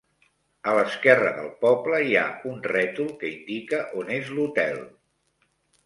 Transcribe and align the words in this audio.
A 0.71 0.71
l'esquerra 0.77 1.33
del 1.41 1.51
poble 1.67 2.01
hi 2.09 2.17
ha 2.21 2.25
un 2.55 2.57
rètol 2.73 3.13
que 3.23 3.33
indica 3.37 3.87
on 4.03 4.13
és 4.21 4.37
l'hotel. 4.39 4.85